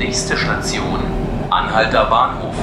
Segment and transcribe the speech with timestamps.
[0.00, 0.98] Nächste Station,
[1.50, 2.54] Anhalter Bahnhof.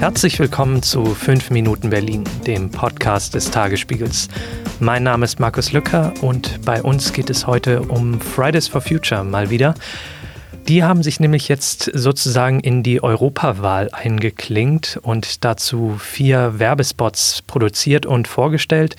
[0.00, 4.26] Herzlich willkommen zu 5 Minuten Berlin, dem Podcast des Tagesspiegels.
[4.80, 9.22] Mein Name ist Markus Lücker und bei uns geht es heute um Fridays for Future
[9.22, 9.74] mal wieder.
[10.66, 18.04] Die haben sich nämlich jetzt sozusagen in die Europawahl eingeklinkt und dazu vier Werbespots produziert
[18.04, 18.96] und vorgestellt.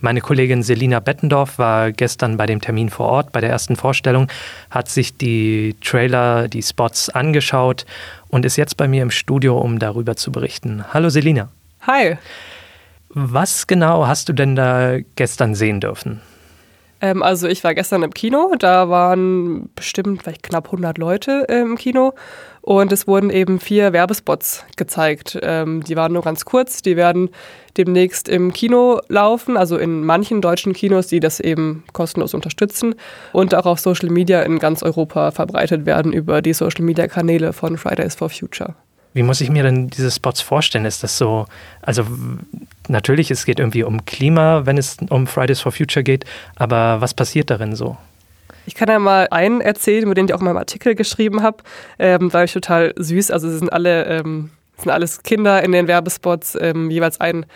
[0.00, 4.28] Meine Kollegin Selina Bettendorf war gestern bei dem Termin vor Ort, bei der ersten Vorstellung,
[4.70, 7.84] hat sich die Trailer, die Spots angeschaut
[8.28, 10.84] und ist jetzt bei mir im Studio, um darüber zu berichten.
[10.92, 11.48] Hallo Selina.
[11.86, 12.16] Hi.
[13.08, 16.20] Was genau hast du denn da gestern sehen dürfen?
[17.00, 21.60] Ähm, also ich war gestern im Kino, da waren bestimmt vielleicht knapp 100 Leute äh,
[21.60, 22.14] im Kino
[22.60, 25.38] und es wurden eben vier Werbespots gezeigt.
[25.42, 27.30] Ähm, die waren nur ganz kurz, die werden
[27.76, 32.96] demnächst im Kino laufen, also in manchen deutschen Kinos, die das eben kostenlos unterstützen
[33.32, 37.52] und auch auf Social Media in ganz Europa verbreitet werden über die Social Media Kanäle
[37.52, 38.74] von Fridays for Future.
[39.18, 40.84] Wie muss ich mir denn diese Spots vorstellen?
[40.84, 41.46] Ist das so,
[41.82, 42.06] also
[42.86, 47.14] natürlich, es geht irgendwie um Klima, wenn es um Fridays for Future geht, aber was
[47.14, 47.96] passiert darin so?
[48.64, 51.64] Ich kann ja mal einen erzählen, über den ich auch mal im Artikel geschrieben habe,
[51.98, 53.32] ähm, weil ich total süß.
[53.32, 57.46] Also sie sind alle, ähm, sind alles Kinder in den Werbespots, ähm, jeweils ein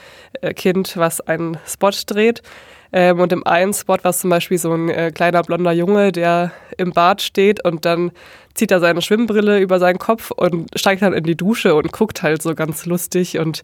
[0.40, 2.42] äh, Kind, was einen Spot dreht.
[2.92, 6.12] Ähm, und im einen Spot war es zum Beispiel so ein äh, kleiner blonder Junge,
[6.12, 8.12] der im Bad steht und dann
[8.54, 12.22] zieht er seine Schwimmbrille über seinen Kopf und steigt dann in die Dusche und guckt
[12.22, 13.62] halt so ganz lustig und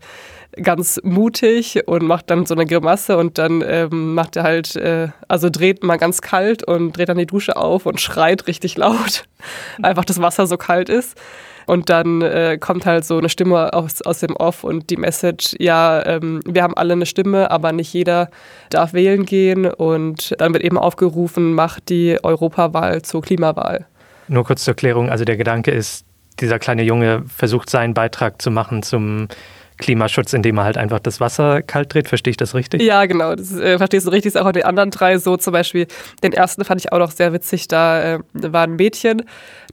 [0.62, 5.08] ganz mutig und macht dann so eine Grimasse und dann ähm, macht er halt, äh,
[5.28, 9.24] also dreht mal ganz kalt und dreht dann die Dusche auf und schreit richtig laut.
[9.82, 11.18] Einfach das Wasser so kalt ist.
[11.68, 15.54] Und dann äh, kommt halt so eine Stimme aus, aus dem Off und die Message,
[15.58, 18.30] ja, ähm, wir haben alle eine Stimme, aber nicht jeder
[18.70, 19.66] darf wählen gehen.
[19.66, 23.84] Und dann wird eben aufgerufen, macht die Europawahl zur Klimawahl.
[24.28, 26.06] Nur kurz zur Erklärung, also der Gedanke ist,
[26.40, 29.28] dieser kleine Junge versucht seinen Beitrag zu machen zum
[29.78, 32.08] Klimaschutz, indem er halt einfach das Wasser kalt dreht.
[32.08, 32.82] Verstehe ich das richtig?
[32.82, 33.34] Ja, genau.
[33.34, 34.34] Das äh, verstehst du richtig.
[34.34, 35.36] Ist auch in den anderen drei so.
[35.36, 35.86] Zum Beispiel
[36.22, 37.68] den ersten fand ich auch noch sehr witzig.
[37.68, 39.22] Da äh, war ein Mädchen,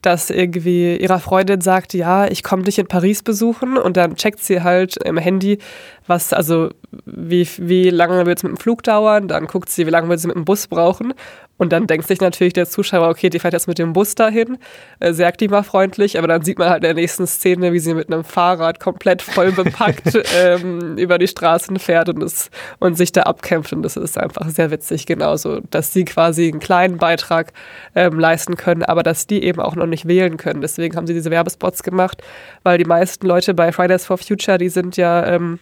[0.02, 3.78] das irgendwie ihrer Freundin sagt, ja, ich komme dich in Paris besuchen.
[3.78, 5.60] Und dann checkt sie halt im Handy,
[6.08, 6.70] was, also
[7.06, 9.28] wie, wie lange wird es mit dem Flug dauern.
[9.28, 11.14] Dann guckt sie, wie lange wird sie mit dem Bus brauchen.
[11.58, 14.58] Und dann denkt sich natürlich der Zuschauer, okay, die fährt jetzt mit dem Bus dahin,
[15.00, 18.12] äh, sehr klimafreundlich, aber dann sieht man halt in der nächsten Szene, wie sie mit
[18.12, 22.50] einem Fahrrad komplett voll bepackt ähm, über die Straßen fährt und, es,
[22.80, 23.72] und sich da abkämpft.
[23.72, 27.54] Und das ist einfach sehr witzig, genauso, dass sie quasi einen kleinen Beitrag
[27.96, 30.62] ähm, leisten können, aber dass die eben auch noch nicht wählen können.
[30.62, 32.22] Deswegen haben sie diese Werbespots gemacht,
[32.64, 35.60] weil die meisten Leute bei Fridays for Future, die sind ja ähm,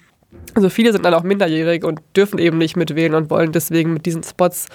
[0.56, 4.06] also viele sind dann auch minderjährig und dürfen eben nicht mitwählen und wollen deswegen mit
[4.06, 4.68] diesen Spots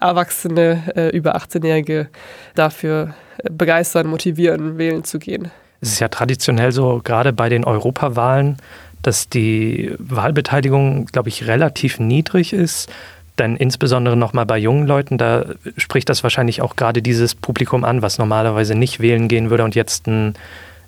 [0.00, 2.08] Erwachsene, äh, über 18-Jährige
[2.54, 3.14] dafür
[3.50, 5.50] begeistern, motivieren, wählen zu gehen.
[5.80, 8.56] Es ist ja traditionell so, gerade bei den Europawahlen,
[9.02, 12.90] dass die Wahlbeteiligung, glaube ich, relativ niedrig ist.
[13.38, 15.44] Denn insbesondere nochmal bei jungen Leuten, da
[15.76, 19.74] spricht das wahrscheinlich auch gerade dieses Publikum an, was normalerweise nicht wählen gehen würde und
[19.74, 20.34] jetzt ein,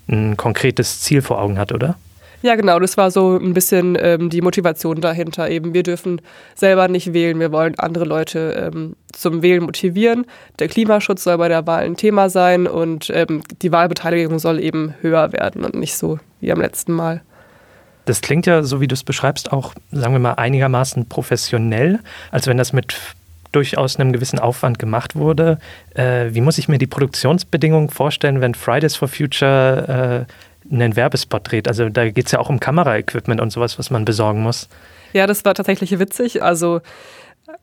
[0.07, 1.95] ein konkretes Ziel vor Augen hat, oder?
[2.41, 5.49] Ja, genau, das war so ein bisschen ähm, die Motivation dahinter.
[5.49, 6.21] Eben, wir dürfen
[6.55, 10.25] selber nicht wählen, wir wollen andere Leute ähm, zum Wählen motivieren.
[10.59, 14.93] Der Klimaschutz soll bei der Wahl ein Thema sein und ähm, die Wahlbeteiligung soll eben
[15.01, 17.21] höher werden und nicht so wie am letzten Mal.
[18.05, 21.99] Das klingt ja, so wie du es beschreibst, auch, sagen wir mal, einigermaßen professionell,
[22.31, 22.95] als wenn das mit
[23.51, 25.59] durchaus einem gewissen Aufwand gemacht wurde.
[25.93, 30.33] Äh, wie muss ich mir die Produktionsbedingungen vorstellen, wenn Fridays for Future äh,
[30.71, 31.67] einen Werbespot dreht.
[31.67, 34.69] Also da geht es ja auch um Kameraequipment und sowas, was man besorgen muss.
[35.13, 36.43] Ja, das war tatsächlich witzig.
[36.43, 36.81] Also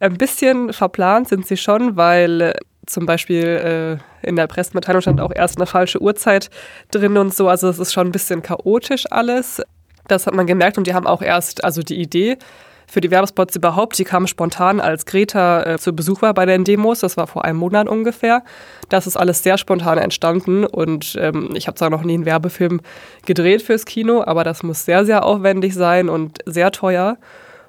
[0.00, 2.54] ein bisschen verplant sind sie schon, weil äh,
[2.86, 6.50] zum Beispiel äh, in der Pressemitteilung stand auch erst eine falsche Uhrzeit
[6.90, 7.48] drin und so.
[7.48, 9.62] Also es ist schon ein bisschen chaotisch alles.
[10.08, 12.38] Das hat man gemerkt und die haben auch erst, also die Idee
[12.86, 13.98] für die Werbespots überhaupt.
[13.98, 17.00] Die kamen spontan, als Greta äh, zu Besuch war bei den Demos.
[17.00, 18.42] Das war vor einem Monat ungefähr.
[18.88, 22.80] Das ist alles sehr spontan entstanden und ähm, ich habe zwar noch nie einen Werbefilm
[23.24, 27.18] gedreht fürs Kino, aber das muss sehr, sehr aufwendig sein und sehr teuer.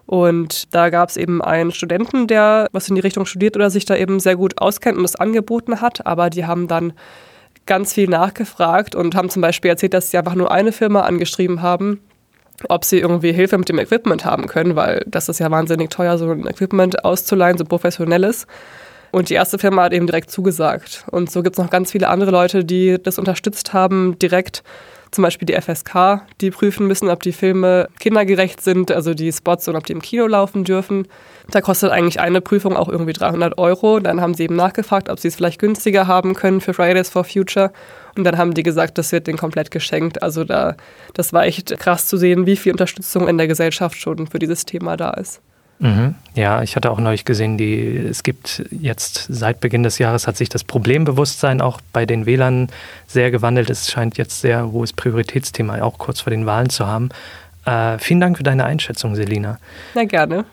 [0.05, 3.83] Und da gab es eben einen Studenten, der was in die Richtung studiert oder sich
[3.83, 6.93] da eben sehr gut auskennt und es angeboten hat, aber die haben dann
[7.65, 11.61] ganz viel nachgefragt und haben zum Beispiel erzählt, dass sie einfach nur eine Firma angeschrieben
[11.61, 11.99] haben,
[12.69, 16.17] ob sie irgendwie Hilfe mit dem Equipment haben können, weil das ist ja wahnsinnig teuer,
[16.17, 18.47] so ein Equipment auszuleihen, so professionelles.
[19.11, 21.05] Und die erste Firma hat eben direkt zugesagt.
[21.11, 24.63] Und so gibt es noch ganz viele andere Leute, die das unterstützt haben, direkt.
[25.09, 29.67] Zum Beispiel die FSK, die prüfen müssen, ob die Filme kindergerecht sind, also die Spots
[29.69, 31.07] und ob die im Kino laufen dürfen.
[31.49, 33.99] Da kostet eigentlich eine Prüfung auch irgendwie 300 Euro.
[33.99, 37.23] Dann haben sie eben nachgefragt, ob sie es vielleicht günstiger haben können für Fridays for
[37.23, 37.71] Future.
[38.17, 40.21] Und dann haben die gesagt, das wird denen komplett geschenkt.
[40.21, 40.75] Also da,
[41.13, 44.65] das war echt krass zu sehen, wie viel Unterstützung in der Gesellschaft schon für dieses
[44.65, 45.41] Thema da ist.
[45.79, 46.15] Mhm.
[46.33, 50.37] Ja, ich hatte auch neulich gesehen, die, es gibt jetzt seit Beginn des Jahres hat
[50.37, 52.69] sich das Problembewusstsein auch bei den Wählern
[53.05, 53.69] sehr gewandelt.
[53.69, 57.09] Es scheint jetzt sehr hohes Prioritätsthema auch kurz vor den Wahlen zu haben.
[57.65, 59.59] Äh, vielen Dank für deine Einschätzung, Selina.
[59.93, 60.45] Na gerne.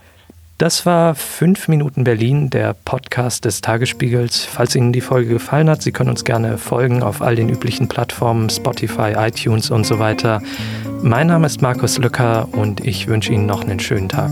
[0.57, 4.45] Das war 5 Minuten Berlin, der Podcast des Tagesspiegels.
[4.45, 7.89] Falls Ihnen die Folge gefallen hat, Sie können uns gerne folgen auf all den üblichen
[7.89, 10.41] Plattformen, Spotify, iTunes und so weiter.
[11.03, 14.31] Mein Name ist Markus Lücker und ich wünsche Ihnen noch einen schönen Tag.